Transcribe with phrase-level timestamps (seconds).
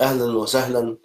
[0.00, 0.96] أهلا وسهلا.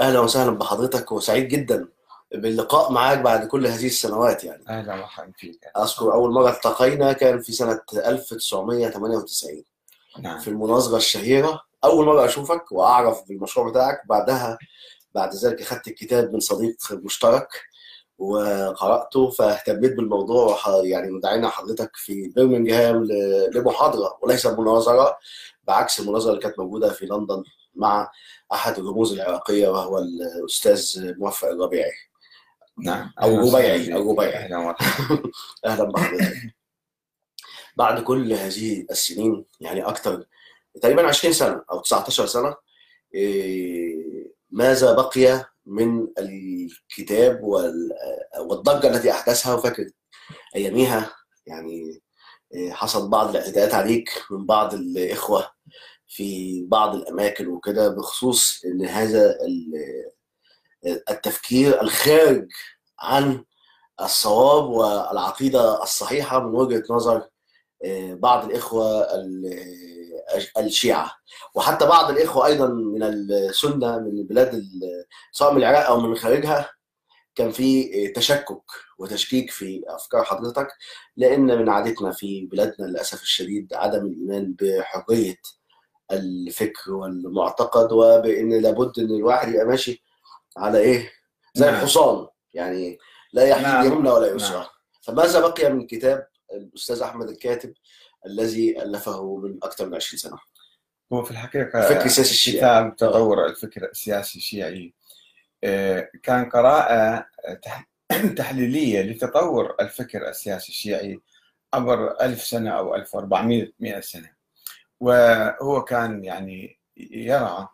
[0.00, 1.88] أهلا وسهلا بحضرتك وسعيد جدا
[2.34, 4.64] باللقاء معاك بعد كل هذه السنوات يعني.
[4.68, 5.60] أهلا وسهلا فيك.
[5.76, 9.64] أذكر أول مرة التقينا كان في سنة 1998
[10.20, 10.38] نعم.
[10.38, 11.60] في المناظرة الشهيرة.
[11.84, 14.00] أول مرة أشوفك وأعرف بالمشروع بتاعك.
[14.08, 14.58] بعدها
[15.14, 17.48] بعد ذلك أخذت الكتاب من صديق مشترك
[18.18, 25.18] وقرأته فاهتميت بالموضوع يعني مدعينا حضرتك في برمنجهام ل- لمحاضرة وليس مناظرة
[25.64, 27.42] بعكس المناظرة اللي كانت موجودة في لندن
[27.74, 28.10] مع
[28.52, 31.92] أحد الرموز العراقية وهو الأستاذ موفق الربيعي.
[32.78, 33.94] نعم وسهلا ربيعي.
[33.94, 34.36] أو ربيعي.
[35.64, 36.54] أهلا بحضرتك
[37.76, 40.24] بعد كل هذه السنين يعني أكثر
[40.82, 42.56] تقريبا 20 سنة أو 19 سنة
[43.14, 47.92] إيه، ماذا بقي من الكتاب وال-
[48.40, 49.90] والضجة التي أحدثها وفاكر
[50.56, 51.10] أياميها؟
[51.46, 52.00] يعني
[52.54, 55.50] إيه، حصل بعض الاعتداءات عليك من بعض الإخوة.
[56.08, 60.10] في بعض الأماكن وكده بخصوص إن هذا ال-
[61.10, 62.48] التفكير الخارج
[62.98, 63.44] عن
[64.00, 67.28] الصواب والعقيدة الصحيحة من وجهة نظر
[67.84, 69.86] آه، بعض الإخوة ال-
[70.58, 71.12] الشيعة.
[71.54, 76.70] وحتى بعض الإخوة أيضا من السنة من البلاد ال- سواء من العراق أو من خارجها
[77.34, 78.62] كان في آه، تشكك
[78.98, 80.68] وتشكيك في أفكار حضرتك
[81.16, 85.36] لأن من عادتنا في بلادنا للأسف الشديد عدم الإيمان بحرية
[86.12, 90.04] الفكر والمعتقد وبأن لابد أن الواحد يبقى ماشي
[90.56, 91.12] على إيه
[91.54, 91.74] زي نعم.
[91.74, 92.98] الحصان يعني
[93.32, 93.86] لا يحيد نعم.
[93.86, 94.66] يمنى ولا يسرى نعم.
[95.02, 97.74] فماذا بقي من كتاب الأستاذ أحمد الكاتب
[98.26, 100.38] الذي ألفه من أكثر من 20 سنة
[101.12, 102.56] هو في الحقيقة الفكر السياسي الشيعي.
[102.58, 104.94] كتاب تطور الفكر السياسي الشيعي
[105.64, 107.26] آه، كان قراءة
[107.62, 107.88] تح-
[108.36, 111.20] تحليلية لتطور الفكر السياسي الشيعي
[111.74, 114.35] عبر ألف سنة أو 1400 مئة سنة
[115.00, 117.68] وهو كان يعني يرى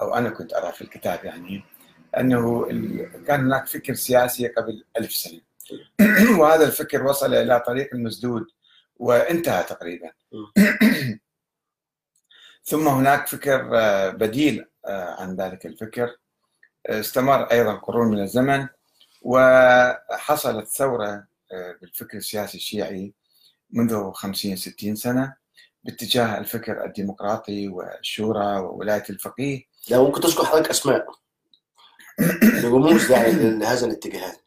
[0.00, 1.64] أو أنا كنت أرى في الكتاب يعني
[2.18, 2.66] أنه
[3.26, 5.40] كان هناك فكر سياسي قبل ألف سنة.
[6.40, 8.46] وهذا الفكر وصل إلى طريق المسدود
[8.96, 10.10] وانتهى تقريبا.
[12.64, 16.16] ثم هناك فكر آه، بديل آه، عن ذلك الفكر.
[16.86, 18.68] استمر أيضا قرون من الزمن
[19.22, 23.14] وحصلت ثورة آه، بالفكر السياسي الشيعي
[23.70, 25.41] منذ 50 60 سنة.
[25.84, 29.62] باتجاه الفكر الديمقراطي والشورى وولاية الفقيه.
[29.90, 31.06] لو ممكن تذكر حضرتك أسماء.
[32.64, 34.40] رموز لهذا الاتجاهات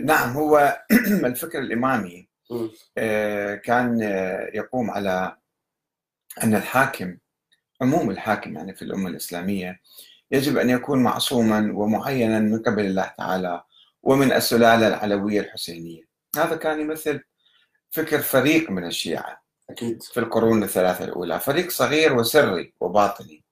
[0.00, 0.82] نعم هو
[1.30, 2.70] الفكر الإمامي مم.
[2.98, 5.36] آه، كان آه، يقوم على
[6.42, 7.16] أن الحاكم
[7.82, 9.80] عموم الحاكم يعني في الأمة الإسلامية
[10.30, 13.64] يجب أن يكون معصوما ومعينا من قبل الله تعالى
[14.02, 16.02] ومن السلالة العلوية الحسينية.
[16.36, 17.20] هذا كان يمثل
[17.90, 19.41] فكر فريق من الشيعة.
[19.72, 20.02] أكيد.
[20.02, 21.40] في القرون الثلاثة الأولى.
[21.40, 23.44] فريق صغير وسري وباطني.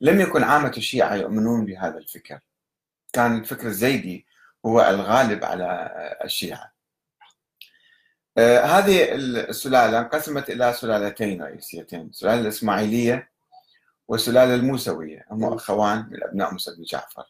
[0.00, 2.38] لم يكن عامة الشيعة يؤمنون بهذا الفكر.
[3.12, 4.26] كان الفكر الزيدي
[4.66, 5.90] هو الغالب على
[6.24, 6.72] الشيعة.
[8.38, 12.00] آه، هذه السلالة انقسمت إلى سلالتين رئيسيتين.
[12.00, 13.30] السلالة الإسماعيلية
[14.08, 15.26] والسلالة الموسوية.
[15.30, 15.44] هم.
[15.44, 17.24] أخوان من أبناء موسى بن جعفر.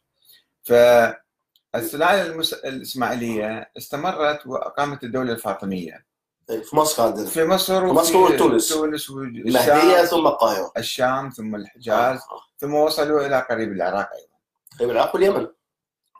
[0.62, 2.40] فالسلالة.
[2.64, 6.15] الإسماعيلية استمرت وأقامت الدولة الفاطمية.
[6.46, 8.68] في مصر عندنا في مصر في وفي مصر وتونس.
[8.68, 9.10] تونس.
[9.10, 10.72] المهدية ثم القاهرة.
[10.76, 12.40] الشام ثم الحجاز آه.
[12.58, 14.36] ثم وصلوا إلى قريب العراق أيضا.
[14.78, 15.46] طيب العراق واليمن.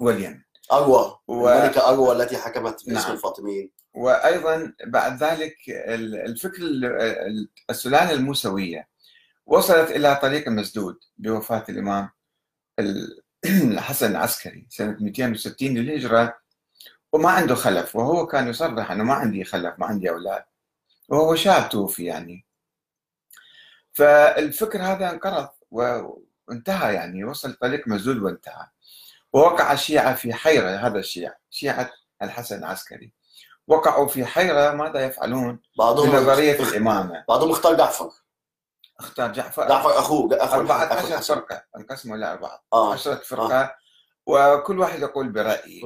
[0.01, 0.41] واليمن.
[0.73, 3.13] أروى و- الملكة أروى التي حكمت باسم نعم.
[3.13, 3.71] الفاطميين.
[3.95, 8.89] وأيضا بعد ذلك ال- الفكر ال- ال- السلاله الموسوية
[9.47, 12.11] وصلت إلى طريق مسدود بوفاة الإمام
[12.79, 13.23] ال-
[13.73, 16.35] الحسن العسكري سنة 260 للهجرة
[17.13, 20.45] وما عنده خلف وهو كان يصرح انه ما عندي خلف ما عندي أولاد.
[21.09, 22.47] وهو شاب توفي يعني.
[23.93, 28.67] فالفكر هذا انقرض وانتهى يعني وصل طريق مسدود وانتهى.
[29.33, 31.91] ووقع الشيعة في حيرة هذا الشيعة شيعة
[32.23, 33.13] الحسن العسكري.
[33.67, 37.25] وقعوا في حيرة ماذا يفعلون؟ بعضهم بنظرية الإمامة.
[37.29, 38.11] بعضهم اختار جعفر.
[39.01, 41.35] اختار جعفر؟ جعفر أخوه أخو أربعة أخو عشر الحسن.
[41.35, 42.65] فرقة انقسموا إلى أربعة.
[42.73, 42.93] آه.
[42.93, 43.75] عشرة فرقة.
[44.27, 45.83] وكل واحد يقول برأيه.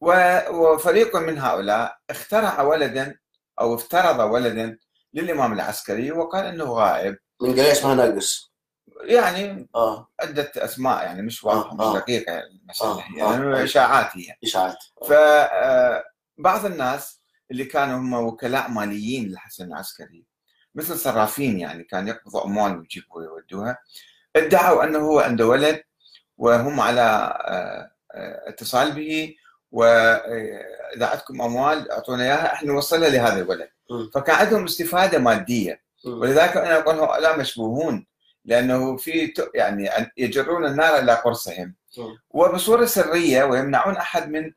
[0.00, 3.18] وفريق من هؤلاء اخترع ولدا
[3.60, 4.78] أو افترض ولدا
[5.14, 7.16] للإمام العسكري وقال أنه غائب.
[7.42, 8.52] من جاية اسمها نرجس
[9.04, 10.08] يعني آه.
[10.20, 11.98] عدة أسماء يعني مش واضحة آه، مش آه.
[11.98, 13.64] دقيقة المسألة آه، هي آه، يعني آه.
[13.64, 14.36] إشاعات هي.
[14.44, 14.76] إشاعات.
[15.08, 17.20] فبعض الناس
[17.50, 20.24] اللي كانوا هم وكلاء ماليين للحسن العسكري
[20.74, 23.78] مثل صرافين يعني كان يقبضوا أموال ويجيبوا ويودوها
[24.36, 25.82] ادعوا أنه هو عنده ولد
[26.38, 27.00] وهم على
[27.46, 29.34] آه، آه، اتصال به
[29.72, 33.68] وإذا عندكم أموال أعطونا إياها إحنا نوصلها لهذا الولد.
[34.14, 35.82] فكان عندهم استفادة مادية.
[36.06, 38.06] ولذلك أنا أقول هؤلاء مشبوهون
[38.44, 41.74] لأنه في يعني يجرون النار إلى قرصهم.
[42.30, 44.52] وبصورة سرية ويمنعون أحد من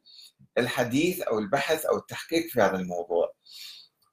[0.57, 3.33] الحديث أو البحث أو التحقيق في هذا الموضوع.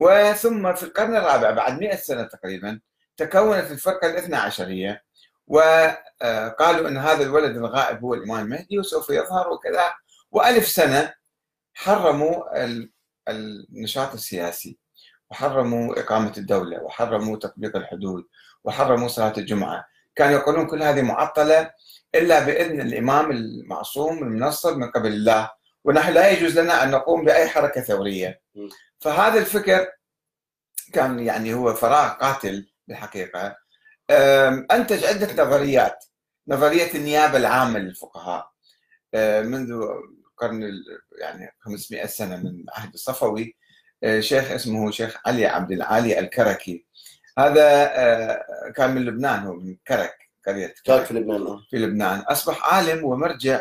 [0.01, 2.81] وثم في القرن الرابع بعد 100 سنة تقريبا
[3.17, 5.03] تكونت الفرقة الاثنى عشرية
[5.47, 9.95] وقالوا إن هذا الولد الغائب هو الإمام المهدي وسوف يظهر وكذا
[10.37, 11.15] وألف سنة
[11.75, 12.93] حرموا ال-
[13.29, 14.79] النشاط السياسي
[15.31, 18.25] وحرموا إقامة الدولة وحرموا تطبيق الحدود
[18.65, 19.87] وحرموا صلاة الجمعة.
[20.17, 21.71] كانوا يقولون كل هذه معطلة
[22.15, 25.51] إلا بإذن الإمام المعصوم المنصر من قبل الله.
[25.85, 28.41] ونحن لا يجوز لنا أن نقوم بأي حركة ثورية.
[28.55, 28.69] م.
[29.01, 29.87] فهذا الفكر
[30.93, 33.57] كان يعني هو فراغ قاتل بالحقيقة.
[34.11, 36.05] أم، أنتج عدة نظريات.
[36.49, 38.57] نظرية النيابة العامة للفقهاء.
[39.43, 39.83] منذ
[40.37, 40.85] القرن ال-
[41.21, 43.57] يعني 500 سنة من عهد الصفوي
[44.05, 46.87] أه، شيخ اسمه شيخ علي عبد العالي الكركي.
[47.39, 47.63] هذا
[47.95, 50.15] أه، كان من لبنان هو من كرك
[50.47, 51.05] قرية كان كرك.
[51.07, 51.63] في لبنان آه.
[51.71, 52.19] في لبنان.
[52.21, 53.61] أصبح عالم ومرجع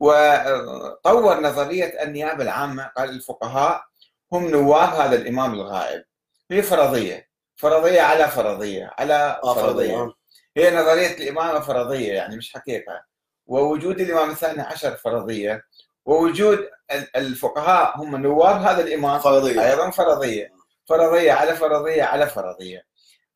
[0.00, 2.86] وطور نظرية النيابة العامة.
[2.96, 3.84] قال الفقهاء
[4.32, 6.04] هم نواب هذا الإمام الغائب.
[6.50, 10.14] هي فرضية فرضية على فرضية على آه.
[10.56, 13.04] هي نظرية الإمامة فرضية يعني مش حقيقة.
[13.46, 15.62] ووجود الإمام الثاني عشر فرضية.
[16.06, 16.58] ووجود
[16.92, 19.18] ال- الفقهاء هم نواب هذا الإمام.
[19.20, 19.70] فرضية.
[19.70, 20.52] أيضا فرضية.
[20.84, 22.86] فرضية على فرضية على فرضية.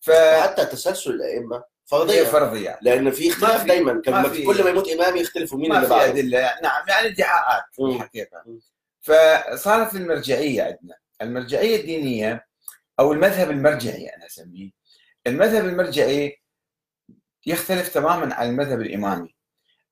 [0.00, 0.10] ف
[0.42, 2.24] حتى تسلسل الأئمة فرضية.
[2.24, 2.78] فرضية.
[2.82, 4.00] لأن في اختلاف في- دايما.
[4.04, 6.10] كان ما لما في- كل ما يموت إمام يختلفوا مين اللي بعده.
[6.10, 6.40] أدلة.
[6.62, 7.64] نعم يعني إدعاءات.
[7.80, 8.44] الحقيقة.
[9.00, 10.94] فصارت المرجعية عندنا.
[11.22, 12.46] المرجعية الدينية
[13.00, 14.70] أو المذهب المرجعي أنا أسميه.
[15.26, 16.40] المذهب المرجعي
[17.46, 19.34] يختلف تماما عن المذهب الإمامي.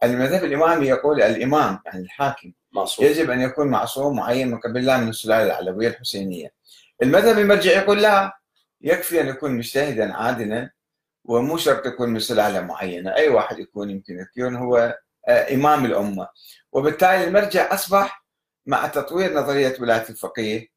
[0.03, 3.07] المذهب الإمامي يقول الإمام يعني الحاكم معصوم.
[3.07, 6.53] يجب أن يكون معصوم معين من قبل الله من السلالة العلوية الحسينية.
[7.03, 8.39] المذهب المرجعي يقول لا
[8.81, 10.71] يكفي أن يكون مجتهدا عادلا
[11.25, 13.15] ومو شرط يكون من سلالة معينة.
[13.15, 14.99] أي واحد يكون يمكن يكون هو
[15.29, 16.29] آه، إمام الأمة.
[16.73, 18.25] وبالتالي المرجع أصبح
[18.67, 20.69] مع تطوير نظرية ولاية الفقيه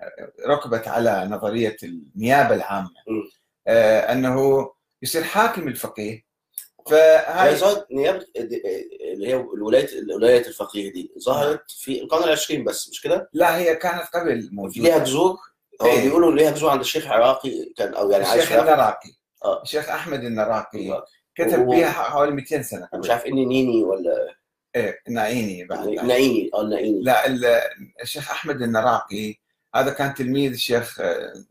[0.00, 2.90] آه، ركبت على نظرية النيابة العامة.
[3.08, 3.22] مم.
[3.66, 4.68] آه، أنه
[5.02, 6.27] يصير حاكم الفقيه
[6.92, 12.88] هي فهاي ظهرت نيابه اللي هي ولايه ولايه الفقيه دي ظهرت في القرن العشرين بس
[12.88, 15.36] مش كده؟ لا هي كانت قبل ليها موجوده جذور
[15.82, 16.02] هو إيه.
[16.02, 18.52] بيقولوا ليها جذور عند الشيخ عراقي كان أو يعني الشيخ.
[18.52, 19.10] النراقي
[19.44, 19.62] آه.
[19.62, 21.04] الشيخ أحمد النراقي آه.
[21.34, 24.34] كتب و- بها حوالي 200 سنة مش عارف إني نيني ولا
[24.76, 27.60] إيه ناعيني بعد نايني آه نايني لا ال-
[28.02, 29.34] الشيخ أحمد النراقي
[29.74, 31.00] هذا كان تلميذ الشيخ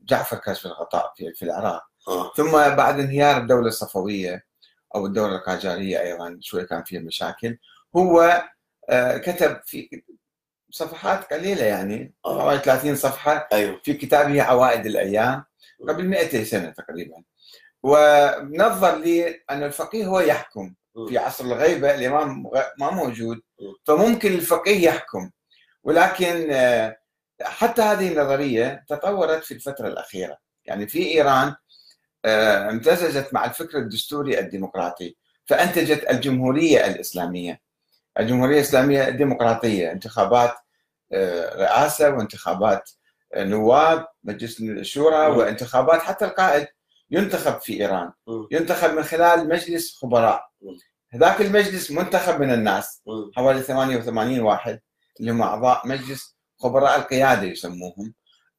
[0.06, 4.47] جعفر كاشف الغطاء في في العراق آه ثم بعد انهيار الدولة الصفوية
[4.98, 7.58] أو الدولة القاجارية أيضا شوي كان فيها مشاكل.
[7.96, 8.44] هو
[8.90, 10.04] آه، كتب في
[10.70, 12.14] صفحات قليلة يعني.
[12.26, 13.82] حوالي 30 صفحة أيوه.
[13.84, 15.44] في كتابه عوائد الأيام
[15.90, 17.24] قبل 200 سنة تقريبا.
[17.84, 20.74] ونظر لي أن الفقيه هو يحكم
[21.10, 22.44] في عصر الغيبة الإمام
[22.80, 23.42] ما موجود
[23.86, 25.32] فممكن الفقيه يحكم.
[25.84, 26.98] ولكن آه،
[27.42, 30.38] حتى هذه النظرية تطورت في الفترة الأخيرة.
[30.66, 31.56] يعني في إيران
[32.70, 35.16] امتزجت مع الفكر الدستوري الديمقراطي
[35.46, 37.62] فانتجت الجمهورية الإسلامية
[38.20, 40.56] الجمهورية الإسلامية الديمقراطية انتخابات
[41.14, 42.92] آه، رئاسة وانتخابات
[43.34, 45.28] آه، نواب مجلس الشورى.
[45.28, 46.68] وانتخابات حتى القائد
[47.12, 48.12] ينتخب في إيران.
[48.52, 50.78] ينتخب من خلال مجلس خبراء مم.
[51.10, 53.02] هذاك المجلس منتخب من الناس.
[53.36, 54.80] حوالي 88 واحد
[55.20, 58.14] اللي هم أعضاء مجلس خبراء القيادة يسموهم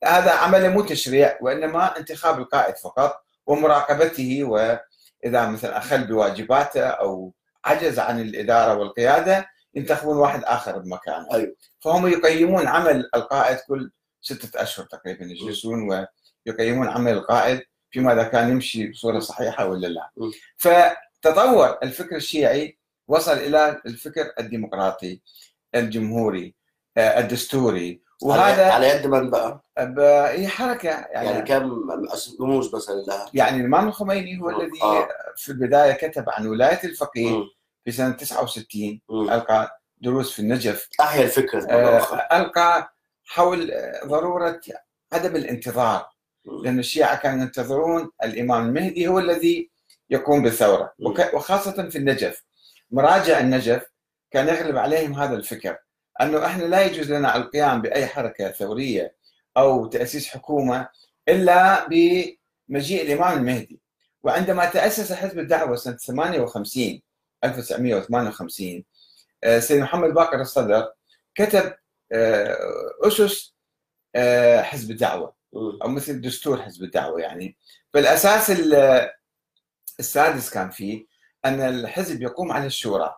[0.05, 7.33] هذا عمل مو تشريع وإنما انتخاب القائد فقط ومراقبته وإذا مثلا أخل بواجباته أو
[7.64, 11.55] عجز عن الإدارة والقيادة ينتخبون واحد آخر بمكانه أيوة.
[11.81, 13.90] فهم يقيمون عمل القائد كل
[14.21, 16.07] ستة أشهر تقريبا يجلسون
[16.47, 20.11] ويقيمون عمل القائد فيما إذا كان يمشي بصورة صحيحة ولا لا.
[20.57, 22.78] فتطور الفكر الشيعي
[23.09, 25.21] وصل إلى الفكر الديمقراطي
[25.75, 26.55] الجمهوري
[26.97, 31.91] آه، الدستوري وهذا على يد من بقى؟ ب- هي حركة يعني, يعني كم
[32.41, 34.57] رموز مثلا لها؟ يعني الإمام الخميني هو آه.
[34.61, 35.09] الذي آه.
[35.37, 37.43] في البداية كتب عن ولاية الفقيه.
[37.85, 39.31] في سنة 69 مم.
[39.31, 42.93] ألقى دروس في النجف أحيا الفكرة آه، ألقى
[43.25, 43.73] حول
[44.07, 44.61] ضرورة
[45.13, 46.09] عدم الانتظار.
[46.63, 49.71] لأن الشيعة كانوا ينتظرون الإمام المهدي هو الذي
[50.11, 50.93] يقوم بالثورة
[51.35, 52.45] وخاصة في النجف
[52.91, 53.87] مراجع النجف
[54.31, 55.77] كان يغلب عليهم هذا الفكر
[56.21, 59.17] أنه إحنا لا يجوز لنا القيام بأي حركة ثورية
[59.57, 60.89] أو تأسيس حكومة
[61.29, 63.81] إلا بمجيء الإمام المهدي.
[64.23, 67.03] وعندما تأسس حزب الدعوة سنة 58
[67.45, 68.85] 1958
[69.45, 70.93] آه، سيد محمد باقر الصدر
[71.35, 71.75] كتب
[72.13, 72.57] آه،
[73.03, 73.55] أسس
[74.15, 75.35] آه، حزب الدعوة.
[75.55, 77.57] أو مثل دستور حزب الدعوة يعني.
[77.95, 79.11] فالاساس ال-
[80.01, 81.07] السادس كان فيه
[81.45, 83.15] أن الحزب يقوم على الشورى.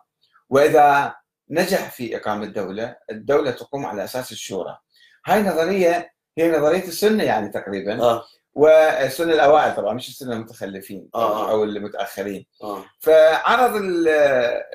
[0.49, 1.15] وإذا
[1.51, 4.77] نجح في إقامة دولة الدولة تقوم على أساس الشورى.
[5.25, 8.01] هاي نظرية هي نظرية السنة يعني تقريبا.
[8.01, 8.23] آه.
[8.53, 11.51] والسنة الأوائل طبعا مش السنة المتخلفين آه.
[11.51, 12.45] أو المتأخرين.
[12.63, 12.85] آه.
[12.99, 14.07] فعرض ال-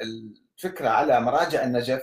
[0.03, 2.03] الفكرة على مراجع النجف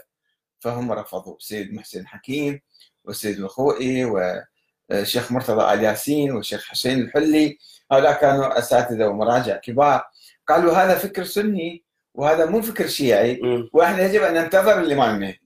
[0.59, 1.35] فهم رفضوا.
[1.37, 2.61] السيد محسن حكيم
[3.03, 7.57] والسيد الخوئي والشيخ مرتضى آل ياسين والشيخ حسين الحلي
[7.91, 10.03] هؤلاء كانوا أساتذة ومراجع كبار.
[10.47, 13.41] قالوا هذا فكر سني وهذا مو فكر شيعي.
[13.73, 15.41] وإحنا يجب أن ننتظر الإمام المهدي.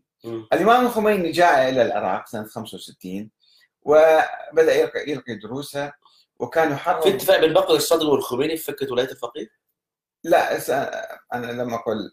[0.54, 3.30] الإمام الخميني جاء إلى العراق سنة 65
[3.82, 5.92] وبدأ يلقي, يلقي دروسه
[6.40, 9.48] وكان في يحرم اتفاق بين بكر الصدر والخميني في فكرة ولاية الفقيه؟
[10.24, 10.58] لا
[11.34, 12.12] أنا لم أقل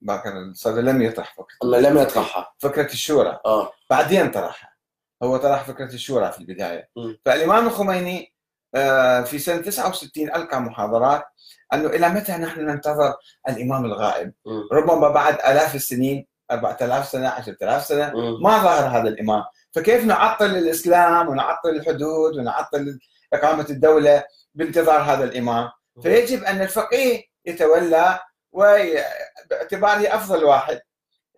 [0.00, 4.74] باكر الصدر لم يطرح فكرة لم يطرحها فكرة الشورى آه بعدين طرحها
[5.22, 7.14] هو طرح فكرة الشورى في البداية م.
[7.24, 8.34] فالإمام الخميني
[8.74, 11.24] آه، في سنة 69 ألقى محاضرات
[11.72, 13.14] انه إلى متى نحن ننتظر
[13.48, 14.32] الإمام الغائب؟
[14.72, 18.12] ربما بعد آلاف السنين 4000 سنة 10000 سنة.
[18.42, 22.98] ما ظهر هذا الإمام، فكيف نعطل الإسلام ونعطل الحدود ونعطل
[23.32, 24.24] إقامة الدولة
[24.54, 25.70] بانتظار هذا الإمام؟
[26.02, 28.18] فيجب أن الفقيه يتولى
[28.52, 30.80] وباعتباره أفضل واحد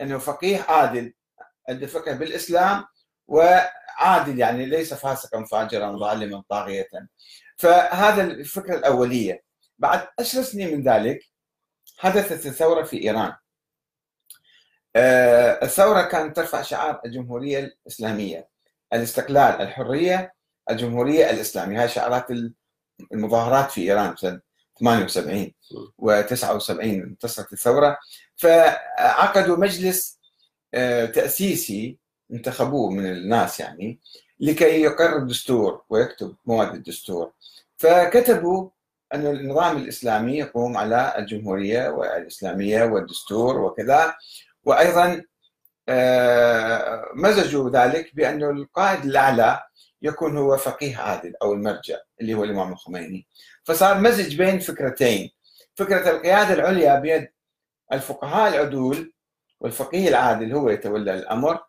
[0.01, 1.13] انه فقيه عادل
[1.69, 2.85] عنده فقه بالإسلام
[3.29, 6.89] وعادل يعني ليس فاسقا فاجرا ظالما طاغية
[7.57, 9.43] فهذا الفكرة الأولية
[9.83, 11.21] بعد عشر سنين من ذلك
[11.99, 13.33] حدثت الثورة في إيران.
[14.97, 18.49] آه، الثورة كانت ترفع شعار الجمهورية الإسلامية.
[18.93, 20.35] الاستقلال الحرية
[20.71, 21.83] الجمهورية الإسلامية.
[21.83, 22.27] هاي شعارات
[23.13, 24.41] المظاهرات في إيران سنة
[24.81, 25.55] 78
[26.03, 27.99] و79 انتصرت الثورة.
[28.37, 30.19] فعقدوا مجلس
[30.75, 31.99] آه، تأسيسي
[32.33, 34.01] انتخبوه من الناس يعني
[34.41, 37.33] لكي يقر الدستور ويكتب مواد الدستور.
[37.79, 38.71] فكتبوا
[39.15, 44.15] أن النظام الإسلامي يقوم على الجمهورية والإسلامية والدستور وكذا.
[44.65, 45.23] وأيضا
[45.89, 49.63] آه، مزجوا ذلك بأن القائد الأعلى
[50.03, 53.27] يكون هو فقيه عادل أو المرجع اللي هو الإمام الخميني.
[53.65, 55.31] فصار مزج بين فكرتين.
[55.75, 57.29] فكرة القيادة العليا بيد
[57.93, 59.13] الفقهاء العدول
[59.61, 61.61] والفقيه العادل هو يتولى الأمر.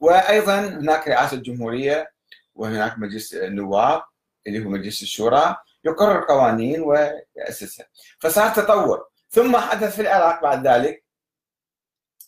[0.00, 2.12] وأيضا هناك رئاسة الجمهورية
[2.54, 4.02] وهناك مجلس النواب
[4.46, 5.56] اللي هو مجلس الشورى.
[5.84, 7.86] يقرر قوانين ويأسسها.
[8.20, 9.08] فصار تطور.
[9.30, 11.04] ثم حدث في العراق بعد ذلك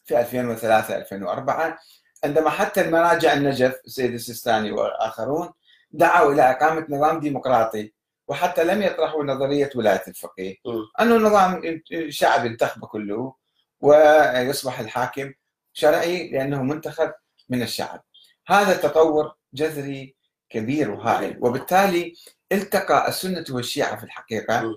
[0.04, 1.78] في 2003 2004
[2.24, 5.52] عندما حتى المراجع النجف السيد السيستاني واخرون
[5.90, 7.92] دعوا إلى إقامة نظام ديمقراطي
[8.28, 10.56] وحتى لم يطرحوا نظرية ولاية الفقيه.
[11.00, 13.34] أنه نظام شعب ينتخبه كله
[13.80, 15.32] ويصبح الحاكم
[15.72, 17.12] شرعي لأنه منتخب
[17.48, 18.04] من الشعب.
[18.46, 20.16] هذا تطور جذري
[20.50, 22.14] كبير وهائل وبالتالي
[22.52, 24.76] التقى السنة والشيعة في الحقيقة م.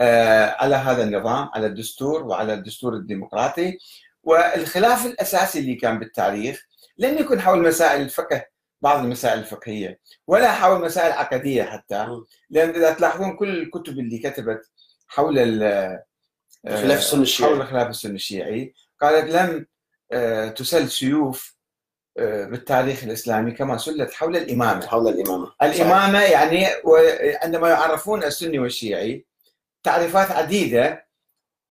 [0.00, 3.78] آه، على هذا النظام على الدستور وعلى الدستور الديمقراطي
[4.22, 6.66] والخلاف الأساسي اللي كان بالتاريخ
[6.98, 8.44] لم يكن حول مسائل الفقه
[8.82, 12.24] بعض المسائل الفقهية ولا حول مسائل عقدية حتى م.
[12.50, 14.70] لأن إذا تلاحظون كل الكتب اللي كتبت
[15.08, 16.02] حول ال-
[16.68, 17.50] خلاف السنة الشيعي.
[17.50, 19.66] حول خلاف السنة الشيعي قالت لم
[20.12, 21.55] آه، تسل سيوف آه،
[22.18, 26.66] بالتاريخ الإسلامي كما سلت حول الإمامة حول الإمامة الإمامة يعني
[27.42, 29.26] عندما يعرفون السني والشيعي
[29.82, 31.06] تعريفات عديدة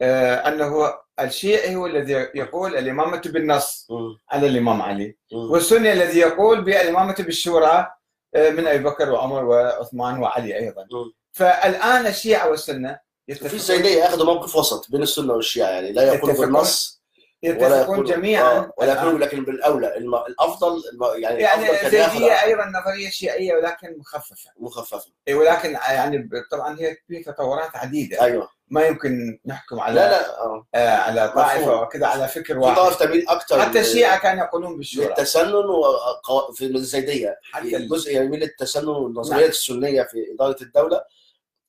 [0.01, 3.87] آه، أنه الشيعي هو الذي يقول الإمامة بالنص.
[4.29, 5.17] على الإمام علي.
[5.31, 7.87] والسني الذي يقول بالإمامة بالشورى
[8.35, 11.11] آه، من أبي بكر وعمر وعثمان وعلي أيضا م.
[11.31, 16.29] فالآن الشيعة والسنة في يتفقون, الزيديه أخذوا موقف وسط بين السنة والشيعة يعني لا يقولوا
[16.29, 17.03] يتفقون بالنص
[17.43, 18.85] يتفقون جميعا آه،.
[18.85, 20.81] يقولوا لكن بالأولى الأفضل
[21.17, 24.51] يعني يعني زيدية أيضا نظرية شيعية ولكن مخففة.
[24.59, 25.11] مخففة.
[25.27, 28.21] إيه، ولكن يعني طبعا هي في تطورات عديدة.
[28.21, 28.49] أيوه.
[28.67, 30.67] ما يمكن نحكم على لا لا آه.
[30.75, 31.81] آه، على طائفة.
[31.81, 32.75] وكذا على فكر في واحد.
[32.75, 35.07] طائف تميل أكثر حتى الشيعة كانوا يقولون بالشورى.
[35.07, 36.51] للتسنن وقو...
[36.53, 37.39] في الزيدية.
[37.43, 39.49] حتى ال- جزء يميل للتسنن والنظريات نعم.
[39.49, 41.01] السنية في إدارة الدولة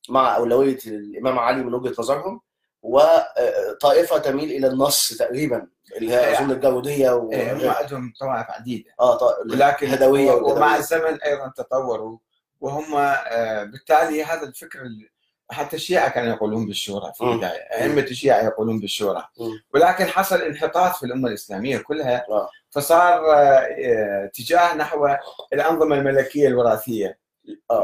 [0.09, 2.41] مع أولوية الإمام علي من وجهة نظرهم.
[2.81, 5.67] وطائفة تميل إلى النص تقريبا
[5.97, 6.39] اللي هي إيه.
[6.39, 7.31] أظن الجاروديه و...
[7.31, 9.37] إيه، هم عندهم طوائف عديدة آه طا...
[9.51, 10.75] ولكن الهدوية ومع.
[10.75, 12.17] الزمن أيضا تطوروا
[12.61, 15.09] وهم آه، بالتالي هذا الفكر ال-
[15.51, 17.23] حتى الشيعة كانوا يقولون بالشورى في.
[17.23, 19.27] البداية أئمة الشيعة يقولون بالشورى.
[19.73, 22.49] ولكن حصل انحطاط في الأمة الإسلامية كلها آه.
[22.71, 25.07] فصار آه، اتجاه نحو
[25.53, 27.17] الأنظمة الملكية الوراثية.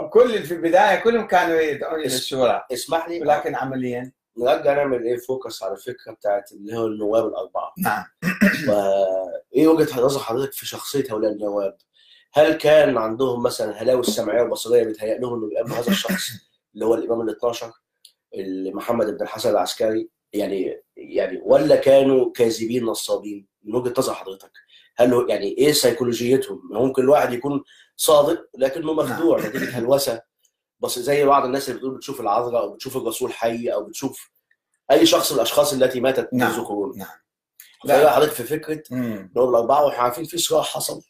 [0.09, 5.17] كل في البداية كلهم كانوا يدعون إلى الشورى اسمح لي ولكن عمليا نرجع نعمل إيه
[5.17, 7.73] فوكس على الفكرة بتاعت اللي هو النواب الأربعة.
[7.77, 8.03] نعم.
[8.67, 11.77] وايه وجهة نظر حضرتك في شخصية هؤلاء النواب؟
[12.33, 16.29] هل كان عندهم مثلا هلاوس سمعيه وبصريه بيتهيأ لهم إنه يقابلوا هذا الشخص
[16.73, 17.71] اللي هو الإمام ال 12
[18.73, 24.51] محمد بن الحسن العسكري؟ يعني يعني ولا كانوا كاذبين نصابين؟ من وجهة نظر حضرتك
[24.95, 27.63] هل هو يعني إيه سيكولوجيتهم؟ ممكن الواحد يكون
[27.95, 30.21] صادق لكنه مخدوع نتيجة هلوسة.
[30.83, 34.31] بس زي بعض الناس اللي بتقول بتشوف العذراء أو بتشوف الرسول حي أو بتشوف
[34.91, 36.51] أي شخص من الأشخاص التي ماتت نعم.
[36.51, 37.17] منذ قرون نعم
[37.85, 39.31] لا حضرتك في فكرة مم.
[39.35, 41.01] دول الاربعه وإحنا عارفين في صراع حصل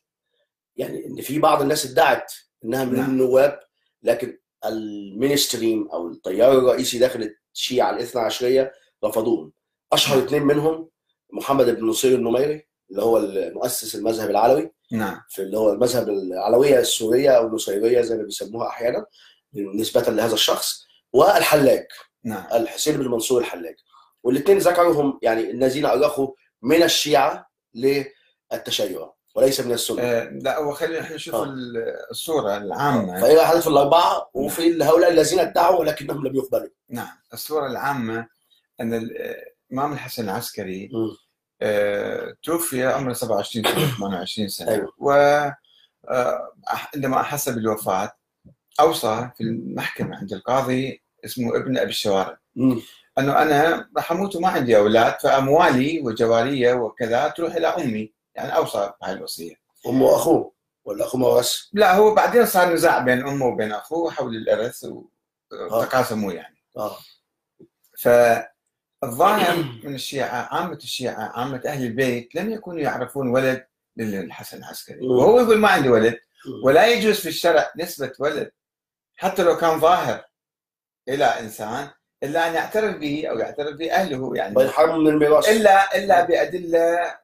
[0.76, 2.34] يعني إن في بعض الناس ادعت
[2.66, 3.10] إنها من نعم.
[3.10, 3.60] النواب
[4.04, 8.74] لكن المينستريم أو التيار الرئيسي داخل الشيعة الاثنى عشرية
[9.06, 9.52] رفضوهم
[9.94, 10.26] أشهر نعم.
[10.26, 10.90] اثنين منهم
[11.32, 13.22] محمد بن نصير النميري اللي هو
[13.54, 18.68] مؤسس المذهب العلوي نعم في اللي هو المذهب العلوية السورية أو النصيرية زي ما بيسموها
[18.68, 19.06] أحيانا
[19.56, 20.84] نسبه لهذا الشخص
[21.14, 21.86] والحلاج
[22.24, 22.46] نعم.
[22.54, 23.76] الحسين بن منصور الحلاج
[24.24, 26.28] والاثنين ذكرهم يعني الذين أرخوا
[26.62, 30.02] من الشيعة للتشيع وليس من السنة.
[30.04, 31.44] آه، لا هو خلينا إحنا نشوف آه.
[31.44, 33.22] ال- الصورة العامة.
[33.22, 36.70] فإيه حدث في الأربعة وفي هؤلاء الذين ادعوا ولكنهم لم يقبلوا.
[36.90, 37.08] نعم.
[37.34, 38.28] الصورة العامة
[38.82, 40.92] أن الإمام الحسن العسكري.
[41.62, 44.72] آه، توفي عمره 27 سنة 28 سنة.
[44.72, 44.94] أيوة.
[44.98, 45.12] و
[46.10, 46.54] آه،
[46.96, 48.12] عندما أحس بالوفاة
[48.80, 52.82] أوصى في المحكمة عند القاضي اسمه ابن أبي الشوارع مم.
[53.20, 58.94] أنه أنا راح أموت وما عندي أولاد فأموالي وجوارية وكذا تروح إلى أمي يعني أوصى
[59.02, 59.56] بهاي الوصية
[59.88, 60.54] أمه وأخوه
[60.86, 64.86] ولا أخوه ما ورث لا هو بعدين صار نزاع بين أمه وبين أخوه حول الإرث
[65.72, 66.98] وتقاسموا يعني آه.
[68.00, 73.66] فالظاهر من الشيعة عامة الشيعة عامة أهل البيت لم يكونوا يعرفون ولد
[73.98, 75.08] للحسن العسكري.
[75.08, 76.20] وهو يقول ما عندي ولد.
[76.64, 78.52] ولا يجوز في الشرع نسبة ولد
[79.24, 80.26] حتى لو كان ظاهر
[81.10, 81.90] إلى إنسان
[82.24, 85.50] إلا أن يعترف به أو يعترف به أهله يعني ويحرم من الميراث.
[85.50, 87.16] إلا إلا بأدلة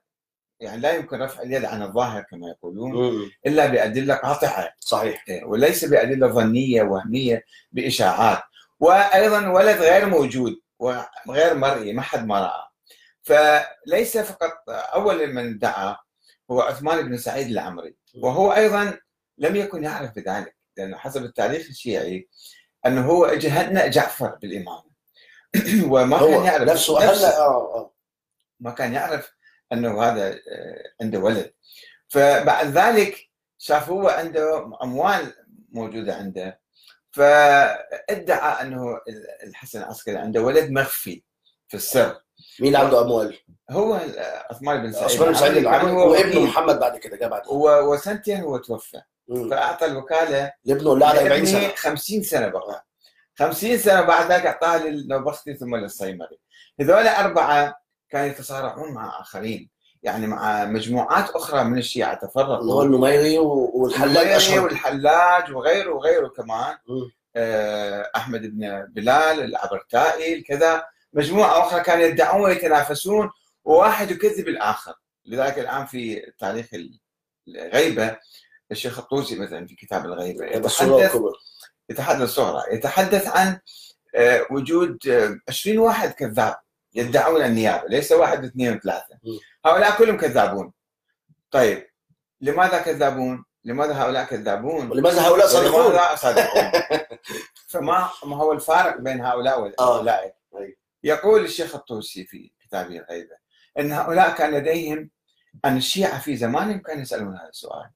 [0.60, 3.32] يعني لا يمكن رفع اليد عن الظاهر كما يقولون مم.
[3.46, 4.74] إلا بأدلة قاطعة.
[4.79, 5.25] صحيح.
[5.27, 8.44] إيه، وليس بأدلة ظنية وهمية بإشاعات.
[8.79, 12.70] وأيضا ولد غير موجود وغير مرئي ما حد ما رأى.
[13.24, 15.96] فليس فقط أول من ادعى
[16.51, 18.98] هو عثمان بن سعيد العمري وهو أيضا
[19.38, 20.58] لم يكن يعرف بذلك.
[20.79, 22.29] لأنه حسب التاريخ الشيعي
[22.85, 24.89] أنه هو اجى هنأ جعفر بالإمامة
[25.92, 27.94] وما كان يعرف نفسه هلا آه آه.
[28.59, 29.33] ما كان يعرف
[29.74, 31.53] أنه هذا آه، عنده ولد.
[32.07, 35.33] فبعد ذلك شاف هو عنده أموال
[35.72, 36.61] موجودة عنده.
[37.11, 39.00] فادعى أنه
[39.44, 41.24] الحسن العسكري عنده ولد مخفي
[41.68, 42.22] في السر.
[42.59, 43.37] مين عنده أموال؟
[43.70, 43.94] هو
[44.50, 45.03] عثمان بن سعيد.
[45.05, 46.42] عثمان بن سعيد وابنه.
[46.42, 47.48] محمد بعد كده جاء بعد.
[47.48, 49.01] و- وسنتين هو توفى.
[49.50, 52.85] فاعطى الوكالة لابنه اللي على 40 لابنه سنة 50 سنة بقى.
[53.39, 56.39] 50 سنة بعد ذلك اعطاها للنوبختي ثم للصيمري.
[56.79, 59.70] هذول أربعة كانوا يتصارعون مع آخرين
[60.03, 64.63] يعني مع مجموعات أخرى من الشيعة اللي هو تفرقوا النميري والحلاج الحلاج أشهر.
[64.63, 66.77] والحلاج وغيره وغيره كمان.
[67.35, 70.83] آه، أحمد بن بلال العبرتائي كذا.
[71.13, 73.29] مجموعة أخرى كانوا يدعون ويتنافسون
[73.65, 74.94] وواحد يكذب الآخر.
[75.25, 76.65] لذلك الآن في تاريخ
[77.48, 78.18] الغيبة
[78.72, 81.22] الشيخ الطوسي مثلا في كتاب الغيبه الصورة يتحدث
[81.90, 83.60] يتحدث الصغرى يتحدث عن
[84.16, 86.55] آه، وجود آه، 20 واحد كذاب
[86.94, 89.40] يدعون النيابة ليس واحد اثنين وثلاثه مم.
[89.66, 90.72] هؤلاء كلهم كذابون
[91.51, 91.88] طيب
[92.42, 96.72] لماذا كذابون؟ لماذا هؤلاء كذابون؟ ولماذا هؤلاء صادقون؟ ولماذا صادقون؟
[97.72, 99.90] فما ما هو الفارق بين هؤلاء آه.
[99.90, 100.77] واولئك؟ أي.
[101.03, 103.36] يقول الشيخ الطوسي في كتابه الغيبه
[103.79, 105.10] إن هؤلاء كان لديهم
[105.66, 107.90] أن الشيعة في زمانهم كانوا يسألون هذا السؤال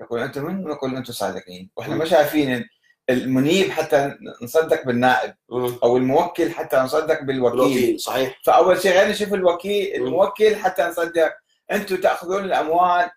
[0.00, 2.68] يقول أنتم من نقول أنتم صادقين؟ وإحنا ما شايفين
[3.10, 5.34] المنيب حتى نصدق بالنائب.
[5.82, 7.60] أو الموكل حتى نصدق بالوكيل.
[7.60, 8.40] الوكيل صحيح.
[8.44, 9.94] فأول شيء غير نشوف الوكيل.
[9.94, 11.32] الموكل حتى نصدق.
[11.70, 13.10] أنتم تأخذون الأموال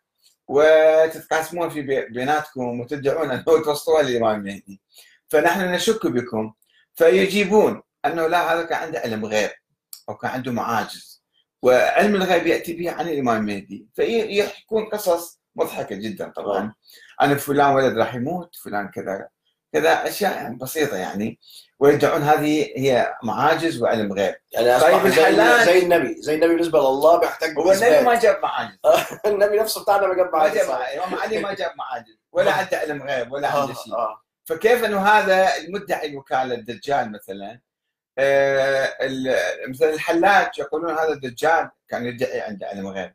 [0.47, 4.81] وتتقاسمون في بي- بيناتكم وتدعون أنه توصلوها للامام المهدي
[5.29, 6.53] فنحن نشك بكم.
[6.95, 9.49] فيجيبون أنه لا هذا كان عنده علم غيب
[10.09, 11.23] أو كان عنده معاجز.
[11.61, 16.73] وعلم الغيب يأتي به عن الإمام المهدي فيحكون قصص مضحكة جدا طبعا.
[17.19, 19.27] عن فلان ولد راح يموت فلان كذا
[19.73, 21.39] كذا أشياء بسيطة يعني.
[21.79, 24.35] ويدعون هذه هي معاجز وعلم غيب.
[24.51, 28.01] يعني طيب زي, زي النبي زي النبي بالنسبة لله بيحتاج هو النبي.
[28.01, 28.77] ما جاب معاجز.
[29.25, 30.57] النبي نفسه بتاعنا ما جاب ما معاجز.
[30.57, 32.17] الامام علي ما جاب معاجز.
[32.31, 33.93] ولا عنده علم غيب ولا عنده آه، شيء.
[33.93, 34.21] آه.
[34.45, 37.59] فكيف إنه هذا المدعي الوكالة الدجال مثلا
[38.17, 38.89] آه،
[39.69, 43.13] مثلا الحلاج يقولون هذا الدجال كان يدعي عنده علم غيب.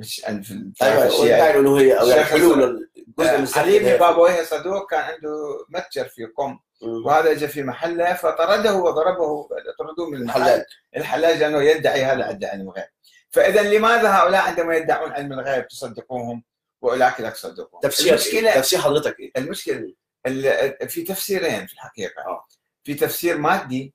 [0.00, 6.04] مش التاريخ أيوه أو يعني الشيخ حلول جزء من السحر بابويه صدوق كان عنده متجر
[6.08, 6.58] في قم.
[7.04, 10.40] وهذا جاء في محله فطرده وضربه طردوه من المحل.
[10.40, 10.64] الحلاج.
[10.96, 12.84] الحلاج لأنه يدعي هذا عنده علم الغيب.
[13.30, 16.44] فاذا لماذا هؤلاء عندما يدعون علم الغيب تصدقوهم؟
[16.82, 17.80] وأولئك لا تصدقوهم.
[17.82, 19.20] تفسير المشكلة تفسير حضرتك.
[19.20, 19.94] إيه؟ المشكلة
[20.26, 22.22] ال- في تفسيرين في الحقيقة.
[22.22, 22.46] آه.
[22.84, 23.94] في تفسير مادي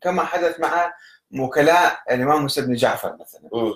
[0.00, 0.94] كما حدث مع
[1.38, 3.50] وكلاء الإمام موسى بن جعفر مثلا.
[3.52, 3.72] مم.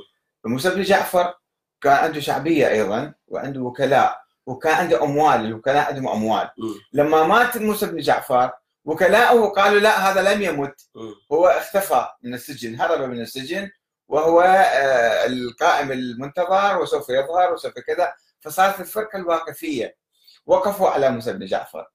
[0.49, 1.35] موسى بن جعفر
[1.81, 6.51] كان عنده شعبية أيضا وعنده وكلاء وكان عنده أموال الوكلاء عندهم أموال.
[6.93, 8.51] لما مات موسى بن جعفر
[8.85, 10.81] وكلاؤه قالوا لا هذا لم يمت.
[11.33, 13.71] هو اختفى من السجن هرب من السجن
[14.09, 18.15] وهو آه، القائم المنتظر وسوف يظهر وسوف كذا.
[18.41, 19.97] فصارت الفرقة الواقفية.
[20.47, 21.87] وقفوا على موسى بن جعفر.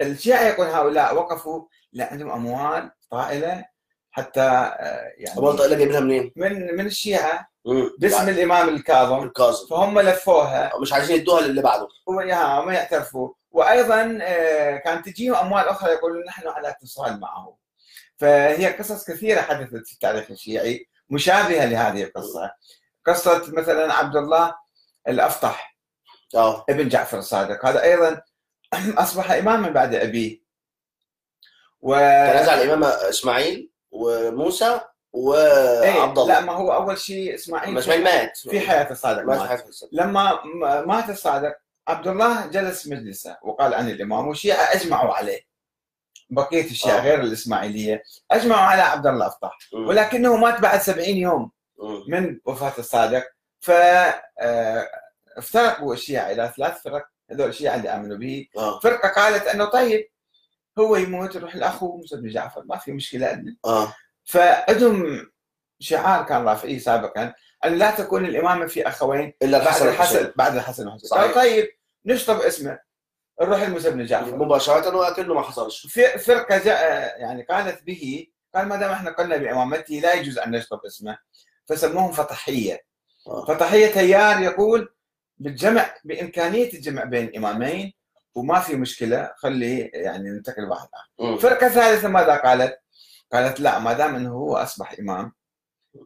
[0.00, 3.64] الشيعة يقول هؤلاء وقفوا لا عندهم أموال طائلة.
[4.14, 7.50] حتى آه، يعني أمال طائلة جايبينها منين؟ من من الشيعة.
[7.98, 9.22] باسم الإمام الكاظم.
[9.22, 9.66] الكاظم.
[9.66, 10.72] فهم لفوها.
[10.80, 11.88] مش عايزين يدوها للي بعده.
[12.06, 13.32] وياها ما يعترفوا.
[13.50, 17.56] وأيضا آه، كان تجيهم أموال أخرى يقولون نحن على اتصال معه
[18.18, 22.52] فهي قصص كثيرة حدثت في التاريخ الشيعي مشابهة لهذه القصة.
[23.06, 24.54] قصة مثلا عبد الله
[25.08, 25.78] الأفطح
[26.34, 26.64] آه.
[26.68, 27.66] ابن جعفر الصادق.
[27.66, 28.22] هذا أيضا
[29.04, 30.44] أصبح اماما بعد أبيه.
[31.80, 34.80] و تنازع الإمام إسماعيل؟ وموسى
[35.12, 38.36] وعبد لا الله ما هو أول شيء إسماعيل ما إسماعيل مات.
[38.38, 39.64] في حياة الصادق مات.
[39.92, 41.54] لما م- مات الصادق
[41.88, 45.40] عبد الله جلس مجلسه وقال عن الامام والشيعه أجمعوا عليه.
[46.30, 47.00] بقية الشيعة آه.
[47.00, 49.88] غير الإسماعيلية أجمعوا على عبد الله الافطح مم.
[49.88, 51.50] ولكنه مات بعد 70 يوم
[51.82, 52.04] مم.
[52.08, 53.24] من وفاة الصادق.
[53.60, 54.88] ف آه،
[55.36, 58.46] افترقوا الشيعة إلى ثلاث فرق هذول الشيعة اللي آمنوا به.
[58.56, 58.80] آه.
[58.80, 60.08] فرقة قالت أنه طيب.
[60.78, 63.56] هو يموت يروح لأخوه موسى بن جعفر ما في مشكلة عندنا.
[63.64, 63.94] آه.
[64.24, 65.26] فعندهم
[65.80, 67.32] شعار كان رافعيه سابقا
[67.64, 71.34] أن لا تكون الإمامة في أخوين بعد الحسن الحسن والحسين بعد الحسن والحسين صحيح.
[71.34, 71.68] طيب
[72.06, 72.78] نشطب اسمه.
[73.42, 74.36] نروح لموسى بن جعفر.
[74.36, 75.86] مباشرة وكأنه ما حصلش.
[75.86, 80.50] في فرقة جاء يعني قالت به قال ما دام إحنا قلنا بامامته لا يجوز أن
[80.50, 81.18] نشطب اسمه.
[81.68, 82.84] فسموهم فطحيه
[83.26, 83.44] آه.
[83.44, 84.94] فطحيه تيار يقول
[85.38, 87.94] بالجمع بإمكانية الجمع بين إمامين
[88.34, 91.30] وما في مشكلة خلي يعني ننتقل واحد آخر.
[91.30, 91.38] مم.
[91.38, 92.78] فرقة ثالثة ماذا قالت؟
[93.32, 95.32] قالت لا ما دام إنه هو أصبح إمام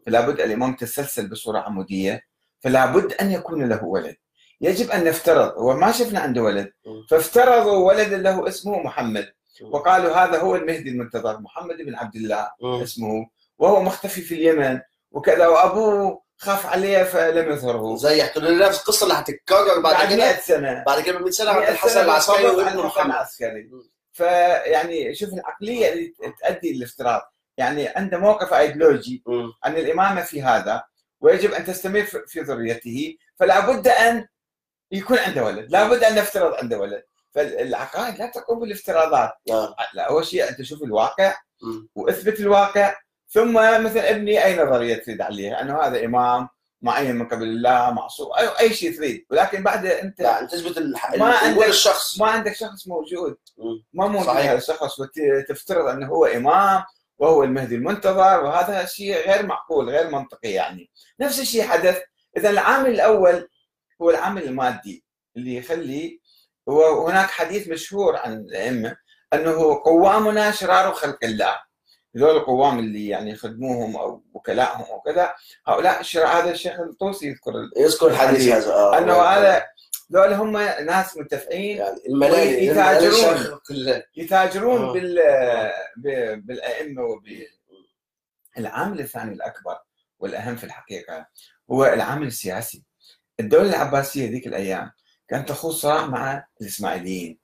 [0.06, 2.22] فلا بد الإمام تسلسل بصورة عمودية
[2.60, 4.16] فلا بد أن يكون له ولد
[4.60, 6.72] يجب أن نفترض وما شفنا عنده ولد.
[7.10, 12.50] فافترضوا ولد له اسمه محمد وقالوا هذا هو المهدي المنتظر محمد بن عبد الله.
[12.82, 13.26] اسمه
[13.58, 17.96] وهو مختفي في اليمن وكذا وأبوه خاف عليه فلم يظهره.
[17.96, 20.16] زي يحكوا لنا نفس القصة اللي هتتكرر بعد بعد كده.
[20.16, 20.84] 100 سنة.
[20.86, 23.06] بعد كده ب 100 سنة عند 100 الحسن العسكري وابنه محمد.
[23.06, 23.70] العسكري.
[24.12, 27.34] فيعني شوف العقلية اللي تؤدي للافتراض.
[27.56, 29.22] يعني عنده موقف ايديولوجي.
[29.64, 30.84] عن الإمامة في هذا
[31.20, 34.26] ويجب أن تستمر في ذريته فلا بد أن
[34.92, 35.70] يكون عنده ولد.
[35.70, 37.02] لا بد أن نفترض عنده ولد.
[37.30, 39.32] فالعقائد لا تقوم بالافتراضات.
[39.50, 41.34] آه لا أول شيء انت شوف الواقع.
[41.94, 42.94] وأثبت الواقع.
[43.28, 43.52] ثم
[43.84, 46.48] مثلا ابني اي نظريه تريد عليها انه هذا إمام
[46.82, 50.78] معين من قبل الله معصوم اي أي شيء تريد ولكن بعد أنت أنت تثبت.
[51.18, 53.36] ما عندك- الشخص ما عندك شخص موجود.
[53.92, 54.50] ما موجود صحيح.
[54.50, 56.84] هذا الشخص وتفترض أنه هو إمام
[57.18, 62.00] وهو المهدي المنتظر وهذا شيء غير معقول غير منطقي يعني نفس الشيء حدث
[62.36, 63.48] إذا العامل الأول
[64.02, 65.04] هو العامل المادي
[65.36, 66.20] اللي يخلي
[66.66, 68.96] وهناك حديث مشهور عن الأئمة
[69.34, 71.67] أنه قوامنا شرار خلق الله
[72.18, 75.34] هذول القوام اللي يعني يخدموهم أو وكلائهم أو كذا
[75.66, 78.48] هؤلاء هذا الشيخ الطوسي يذكر يذكر الحديث.
[78.48, 79.66] هذا آه أنه هذا
[80.12, 80.52] ذول هم
[80.86, 83.60] ناس متفقين يعني الملالي يتاجرون.
[84.16, 84.92] يتاجرون آه.
[84.92, 87.28] بال بالأئمة وب
[88.58, 89.78] العامل الثاني الأكبر
[90.18, 91.26] والأهم في الحقيقة
[91.70, 92.84] هو العامل السياسي
[93.40, 94.90] الدولة العباسية ذيك الأيام
[95.28, 97.38] كانت تخوض صراع مع الإسماعيليين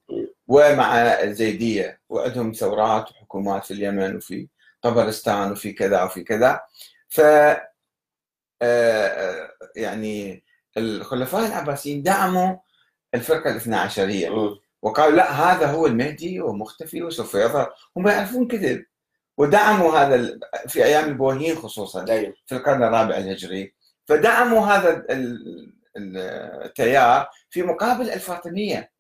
[0.46, 4.48] ومع الزيدية وعندهم ثورات وحكومات في اليمن وفي
[4.84, 6.60] طبرستان وفي كذا وفي كذا.
[7.08, 7.20] ف
[8.62, 10.44] آه، يعني
[10.76, 12.56] الخلفاء العباسيين دعموا
[13.14, 14.28] الفرقة الاثنا عشرية.
[14.28, 14.56] مم.
[14.82, 17.72] وقالوا لا هذا هو المهدي ومختفي وسوف يظهر.
[17.96, 18.84] هم يعرفون كذب.
[19.38, 22.04] ودعموا هذا في أيام البويهيين خصوصا
[22.46, 23.74] في القرن الرابع الهجري.
[24.06, 26.16] فدعموا هذا ال- ال-
[26.64, 28.92] التيار في مقابل الفاطمية.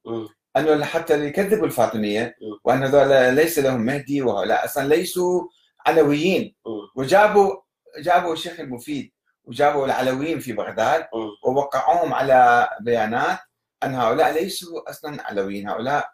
[0.56, 2.36] أنه حتى يكذبوا الفاطمية.
[2.64, 5.48] وأن هذول ليس لهم مهدي وهؤلاء أصلا ليسوا
[5.86, 6.54] علويين.
[6.96, 7.56] وجابوا
[7.98, 9.12] جابوا الشيخ المفيد
[9.44, 11.06] وجابوا العلويين في بغداد.
[11.44, 13.38] ووقعوهم على بيانات
[13.84, 16.10] أن هؤلاء ليسوا أصلا علويين هؤلاء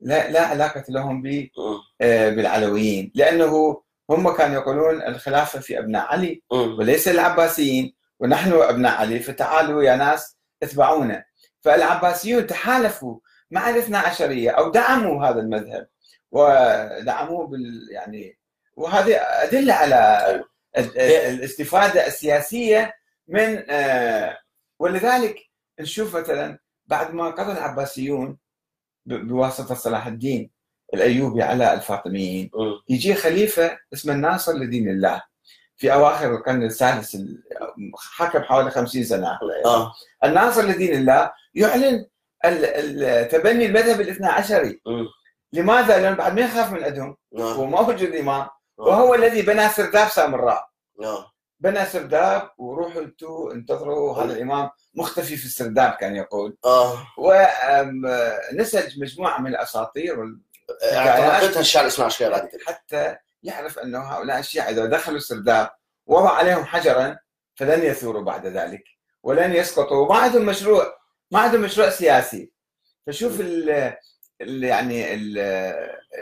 [0.00, 1.22] لا لا علاقة لهم.
[2.00, 6.42] آه، بالعلويين لأنه هم كانوا يقولون الخلافة في أبناء علي.
[6.50, 11.24] وليس العباسيين ونحن أبناء علي فتعالوا يا ناس اتبعونا
[11.60, 13.18] فالعباسيون تحالفوا
[13.50, 15.88] مع الاثنا عشرية أو دعموا هذا المذهب
[16.32, 18.38] ودعموه بال يعني
[18.76, 20.44] وهذه أدلة على
[20.96, 22.92] الاستفادة السياسية
[23.28, 24.38] من آه،
[24.78, 25.36] ولذلك
[25.80, 28.38] نشوف مثلا بعد ما قضى العباسيون
[29.06, 30.50] بواسطة صلاح الدين
[30.94, 32.50] الأيوبي على الفاطميين.
[32.88, 35.22] يجي خليفة اسمه الناصر لدين الله
[35.76, 37.42] في أواخر القرن السادس ال-
[38.16, 39.92] حكم حوالي 50 سنة آه
[40.24, 42.06] الناصر لدين الله يعلن
[43.30, 44.80] تبني المذهب الاثنى عشري.
[45.52, 47.52] لماذا؟ لأنه بعد ما يخاف من عندهم آه.
[47.52, 47.66] هو
[48.78, 48.82] آه.
[48.82, 50.68] وهو الذي بنى سرداب سامراء.
[51.02, 51.30] آه.
[51.60, 56.56] بنى سرداب وروحوا أنتوا انتظروا هذا الإمام مختفي في السرداب كان يقول.
[56.64, 57.06] آه.
[58.52, 60.40] ونسج مجموعة من الأساطير وال-
[60.82, 65.70] اعتنقتها الشعر بعد كده حتى يعرف أنه هؤلاء الشيعة إذا دخلوا السرداب
[66.06, 67.18] وضع عليهم حجرا
[67.54, 68.84] فلن يثوروا بعد ذلك
[69.22, 70.08] ولن يسقطوا.
[70.08, 70.96] ما عندهم مشروع
[71.30, 72.52] ما عندهم مشروع سياسي.
[73.06, 73.68] فشوف ال
[74.64, 75.38] يعني ال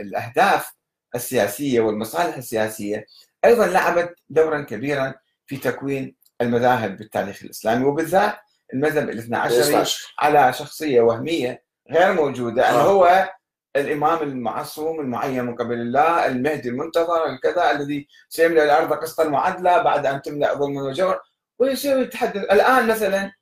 [0.01, 0.73] الأهداف
[1.15, 3.07] السياسية والمصالح السياسية
[3.45, 5.15] أيضا لعبت دورا كبيرا
[5.47, 8.35] في تكوين المذاهب بالتاريخ الإسلامي وبالذات
[8.75, 10.15] المذهب الاثنى عشري 12.
[10.19, 12.83] على شخصية وهمية غير موجودة أنه آه.
[12.83, 13.31] هو
[13.77, 20.07] الإمام المعصوم المعين من قبل الله المهدي المنتظر الكذا الذي سيملأ الأرض قسطا وعدلا بعد
[20.07, 21.21] أن تملأ ظلما وجور
[21.59, 23.33] ويصير يتحدث الآن مثلا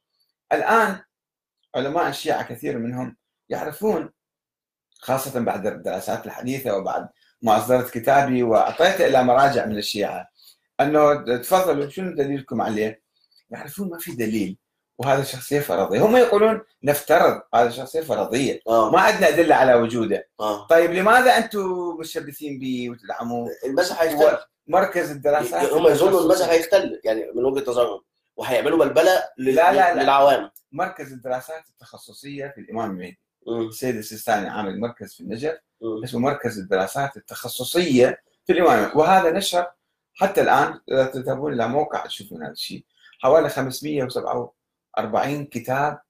[0.52, 1.00] الآن
[1.76, 3.16] علماء الشيعة كثير منهم
[3.48, 4.10] يعرفون
[5.00, 7.08] خاصة بعد الدراسات الحديثة وبعد
[7.42, 10.28] ما أصدرت كتابي وأعطيته إلى مراجع من الشيعة.
[10.80, 13.02] أنه تفضلوا شنو دليلكم عليه؟
[13.50, 14.58] يعرفون ما في دليل
[14.98, 16.06] وهذا شخصية فرضية.
[16.06, 18.60] هم يقولون نفترض هذا شخصية فرضية.
[18.68, 18.90] آه.
[18.90, 20.28] ما عندنا أدلة على وجوده.
[20.40, 20.66] آه.
[20.66, 25.72] طيب لماذا أنتم مشبثين به وتدعموه؟ المسح هيختل مركز الدراسات.
[25.72, 28.00] هم يظنوا المسح هيختل يعني من وجهة نظرهم.
[28.36, 30.02] وهيعملوا بلبله لل- لا، لا، لا.
[30.02, 30.50] للعوام.
[30.72, 33.20] مركز الدراسات التخصصية في الإمام المهدي.
[33.48, 35.58] السيد السيستاني عامل مركز في النجف.
[36.04, 39.66] اسمه مركز الدراسات التخصصية في الإمام وهذا نشر
[40.14, 42.84] حتى الآن إذا تذهبون إلى موقع تشوفون هذا الشيء
[43.22, 46.00] حوالي 547 كتاب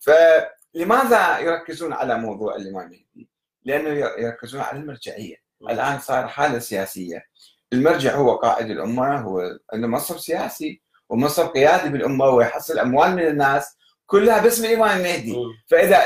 [0.03, 3.29] فلماذا يركزون على موضوع الإمام المهدي؟
[3.65, 3.89] لأنه
[4.19, 5.37] يركزون على المرجعية.
[5.71, 7.25] الآن صار حالة سياسية.
[7.73, 9.41] المرجع هو قائد الأمة هو
[9.73, 15.37] عنده منصب سياسي ومنصب قيادي بالأمة ويحصل أموال من الناس كلها باسم الإمام المهدي.
[15.71, 15.97] فإذا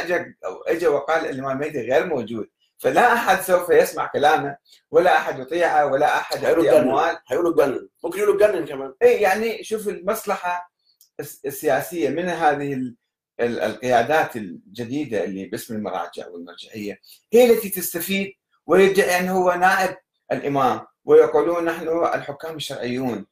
[0.44, 4.56] أو أجا وقال الإمام المهدي غير موجود فلا أحد سوف يسمع كلامه
[4.90, 7.18] ولا أحد يطيعه ولا أحد هيقولوا يعطي اتجنن أموال.
[7.28, 8.94] هيقولوا اتجنن ممكن يقولوا اتجنن كمان.
[9.02, 10.72] اي يعني شوف المصلحة
[11.20, 12.94] الس- السياسية من هذه
[13.40, 17.01] القيادات الجديدة اللي باسم المراجع والمرجعية
[17.33, 18.33] هي التي تستفيد
[18.66, 19.96] ويدعي أنه هو نائب
[20.33, 23.27] الإمام ويقولون نحن الحكام الشرعيون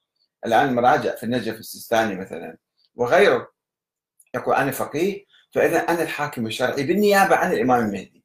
[0.47, 2.57] الآن المراجع في النجف السيستاني مثلا
[2.95, 3.53] وغيره
[4.35, 8.25] يقول أنا فقيه فإذا أنا الحاكم الشرعي بالنيابة عن الإمام المهدي.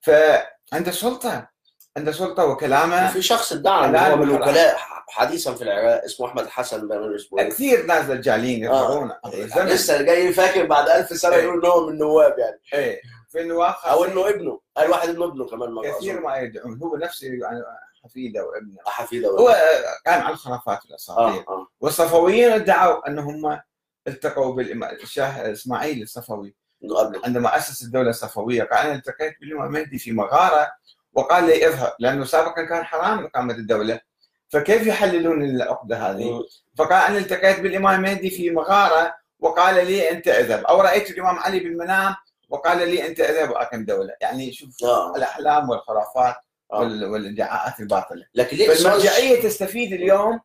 [0.00, 1.51] فعنده سلطه
[1.96, 3.12] عنده سلطة وكلامه.
[3.12, 4.22] في شخص ادعى ان الآن هو من.
[4.22, 4.76] الوكلاء
[5.08, 10.32] حديثا في العراق اسمه أحمد حسن اسمه إيه؟ كثير ناس دجالين عبر الزمن لسه جاي
[10.32, 11.42] فاكر بعد ألف سنة إيه.
[11.42, 12.60] يقول ان هو من النواب يعني.
[12.74, 13.00] إيه.
[13.28, 14.60] في النواب أو إنه ابنه.
[14.76, 16.20] قال واحد إنه ابنه كمان مرة كثير.
[16.20, 16.78] ما يدعون.
[16.82, 17.62] هو نفسه يعني
[18.04, 18.76] حفيده وابنه.
[18.86, 21.66] حفيده هو ولا قائم على الخرافات والاساطير آه آه.
[21.80, 23.60] والصفويين ادعوا ان هم
[24.06, 26.54] التقوا بالشاه إسماعيل الصفوي.
[26.84, 30.68] إنه عندما أسس الدولة الصفوية قال أنا التقيت بالإمام مهدي في مغارة
[31.12, 34.00] وقال لي اذهب لأنه سابقا كان حرام اقامه الدولة.
[34.48, 36.44] فكيف يحللون العقدة هذه؟
[36.78, 40.64] فقال أنا التقيت بالإمام مهدي في مغارة وقال لي أنت اذهب.
[40.64, 42.14] أو رأيت الإمام علي بالمنام
[42.48, 44.14] وقال لي أنت اذهب وأقم دولة.
[44.20, 45.16] يعني شوف آه.
[45.16, 46.36] الأحلام والخرافات
[46.72, 46.78] آه.
[46.80, 48.26] وال- والادعاءات الباطلة.
[48.34, 50.40] لكن ليه فالمرجعية تستفيد اليوم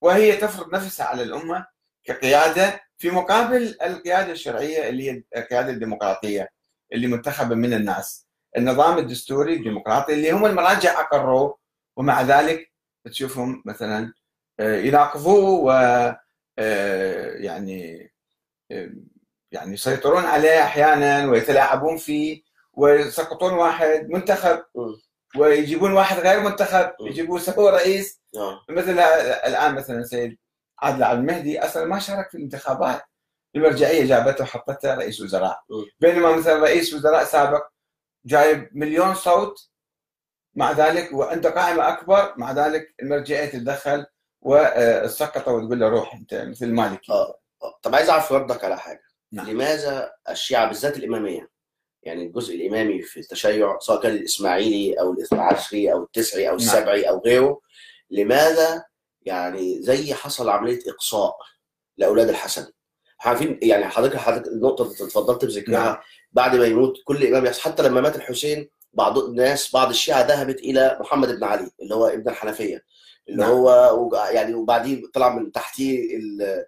[0.00, 1.66] وهي تفرض نفسها على الأمة
[2.04, 6.48] كقيادة في مقابل القيادة الشرعية اللي هي القيادة الديمقراطية
[6.92, 8.26] اللي منتخبة من الناس.
[8.56, 11.58] النظام الدستوري الديمقراطي اللي هم المراجع اقروه
[11.96, 12.72] ومع ذلك
[13.04, 14.12] تشوفهم مثلا
[14.60, 15.70] آه، يناقضوه و
[16.58, 18.10] آه، يعني
[18.70, 18.90] آه،
[19.52, 24.62] يعني يسيطرون عليه أحيانا ويتلاعبون فيه ويسقطون واحد منتخب.
[25.36, 26.90] ويجيبون واحد غير منتخب.
[27.00, 28.98] يجيبون هو رئيس آه مثل
[29.46, 30.38] الآن مثلا سيد
[30.78, 33.02] عادل عبد المهدي أصلا ما شارك في الانتخابات
[33.56, 35.62] المرجعية جابته وحطته رئيس وزراء.
[36.00, 37.73] بينما مثلا رئيس وزراء سابق
[38.26, 39.70] جايب مليون صوت
[40.54, 44.06] مع ذلك وعنده قائمة أكبر مع ذلك المرجعية تتدخل
[44.40, 47.40] وسقطه وتقول له روح أنت مثل المالكي آه.
[47.62, 47.78] آه.
[47.82, 49.50] طب عايز أعرف ردك على حاجة نعم.
[49.50, 51.50] لماذا الشيعة بالذات الإمامية
[52.02, 57.08] يعني الجزء الإمامي في التشيع سواء كان الإسماعيلي أو الاثنى عشري أو التسعي أو السبعي
[57.08, 57.60] أو غيره
[58.10, 58.84] لماذا
[59.22, 61.36] يعني زي حصل عملية إقصاء
[61.96, 62.66] لأولاد الحسن
[63.20, 65.96] عارفين يعني حضرتك حضرتك النقطه اللي اتفضلت بذكرها نعم.
[66.34, 67.60] بعد ما يموت كل إمام يحصل.
[67.62, 72.06] حتى لما مات الحسين بعض الناس بعض الشيعة ذهبت إلى محمد بن علي اللي هو
[72.06, 72.84] ابن الحنفية
[73.28, 73.50] اللي نعم.
[73.50, 76.64] هو يعني وبعدين طلع من تحتيه ال-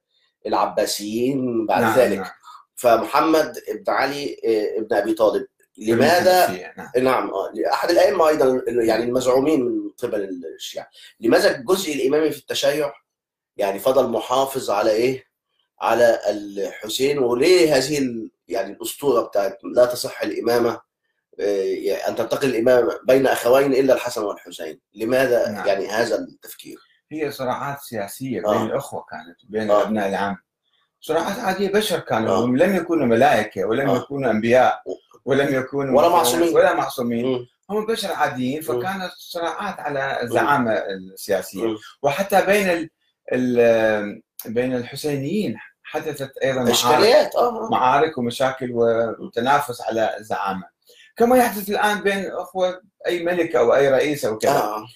[0.46, 2.18] العباسيين بعد نعم، ذلك.
[2.18, 2.30] نعم.
[2.76, 5.46] فمحمد بن علي آه، ابن أبي طالب.
[5.78, 6.90] لماذا؟ نعم.
[7.04, 10.88] نعم آه، أحد الأئمة أيضا يعني المزعومين من قبل الشيعة.
[11.20, 12.92] لماذا الجزء الإمامي في التشيع؟
[13.56, 15.24] يعني فضل محافظ على إيه؟
[15.80, 20.80] على الحسين وليه هذه يعني الأسطورة بتاعت لا تصح الإمامة
[21.40, 25.66] آه، يعني أن تنتقل الإمامة بين أخوين إلا الحسن والحسين لماذا نعم.
[25.66, 26.78] يعني هذا التفكير
[27.12, 28.66] هي صراعات سياسية بين آه.
[28.66, 29.82] الأخوة كانت بين آه.
[29.82, 30.36] أبناء العم
[31.00, 32.44] صراعات عادية بشر كانوا آه.
[32.44, 33.96] هم لم يكونوا ملائكة ولم آه.
[33.96, 34.82] يكونوا أنبياء
[35.24, 36.54] ولم يكونوا ولا معصومين.
[36.54, 37.46] ولا معصومين مم.
[37.70, 41.76] هم بشر عاديين فكانت صراعات على الزعامة السياسية مم.
[42.02, 42.90] وحتى بين ال
[43.32, 47.70] ال بين الحسينيين حدثت معارك اشكاليات آه آه.
[47.70, 48.70] معارك ومشاكل
[49.20, 50.68] وتنافس على الزعامة
[51.16, 54.86] كما يحدث الآن بين أخوة أي ملك أو أي رئيس أو كذا آه.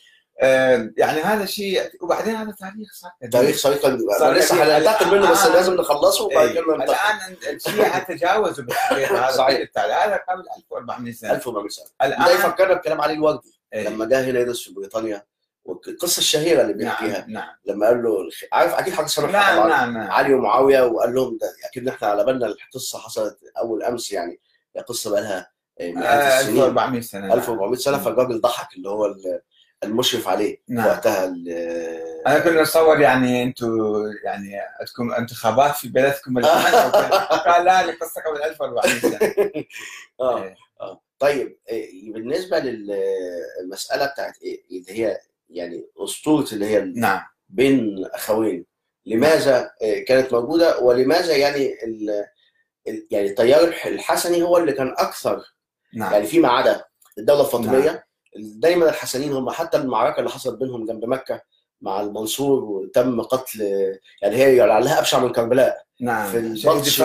[0.43, 3.11] آه، يعني هذا شيء وبعدين هذا تاريخ صار.
[3.31, 4.79] تاريخ صار لسه.
[4.79, 5.47] هننتقل منه بس.
[5.47, 6.55] لازم نخلصه وبعد إيه.
[6.55, 9.59] كده الآن الشيعة تجاوزوا بالتاريخ هذا صحيح.
[9.61, 9.97] التاريخ.
[9.97, 13.89] هذا قبل 1400 سنة 1400 سنة ده الان يفكرنا بكلام علي الوردي إيه.
[13.89, 15.23] لما جه هنا يدرس في بريطانيا
[15.65, 19.95] والقصة الشهيرة اللي بيحكيها نعم نعم لما قال له عارف أكيد حضرتك سامع نعم نعم
[19.99, 24.41] نعم علي ومعاوية وقال لهم ده أكيد إحنا على بالنا القصة حصلت أول أمس يعني
[24.89, 27.33] قصة بقى لها مئات آه، السنين 1400 سنة نعم.
[27.39, 28.03] 1400 سنة مم.
[28.05, 29.41] فالراجل ضحك اللي هو ال-
[29.85, 30.87] المشرف عليه نعم.
[30.87, 31.25] وقتها
[32.27, 33.77] أنا كنا نتصور يعني أنتم
[34.25, 36.39] يعني عندكم انتخابات في بلدكم.
[37.47, 39.19] قال لا القصة قبل 1400 سنة
[40.21, 40.55] آه.
[40.81, 45.21] آه طيب إيه، بالنسبة للمساله بتاعت إيه اللي هي
[45.51, 47.21] يعني أسطورة اللي هي نعم.
[47.49, 48.67] بين أخوين.
[49.07, 52.25] لماذا آه، كانت موجودة؟ ولماذا يعني ال
[53.11, 55.43] يعني التيار الح- الحسني هو اللي كان أكثر
[55.95, 56.13] نعم.
[56.13, 56.85] يعني فيما عدا
[57.19, 57.87] الدولة الفاطمية.
[57.87, 57.99] نعم.
[58.37, 61.41] دايما الحسنيين هم حتى المعركة اللي حصلت بينهم جنب مكة
[61.81, 63.61] مع المنصور وتم قتل
[64.23, 65.83] يعني هي لعلها أبشع من كربلاء.
[65.99, 67.03] في نعم شهيد البطش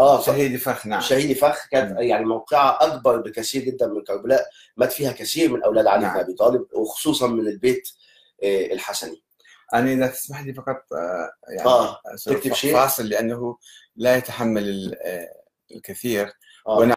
[0.00, 1.98] آه ف- شهيد فخ نعم شهيد فخ كانت مم.
[1.98, 6.14] يعني موقعها أكبر بكثير جدا من كربلاء مات فيها كثير من أولاد علي نعم.
[6.14, 7.88] بن أبي طالب وخصوصا من البيت
[8.42, 9.22] آه، الحسني
[9.74, 13.58] أنا إذا تسمح لي فقط آه، يعني آه أسوي تكتب شيء؟ فاصل لأنه
[13.96, 15.28] لا يتحمل آه،
[15.74, 16.32] الكثير
[16.66, 16.88] ون-